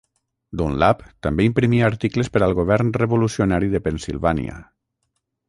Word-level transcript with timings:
Dunlap 0.59 1.03
també 1.27 1.45
imprimia 1.47 1.85
articles 1.89 2.31
per 2.37 2.43
al 2.47 2.57
govern 2.61 2.91
revolucionari 3.03 3.71
de 3.75 3.83
Pennsilvània. 3.91 4.59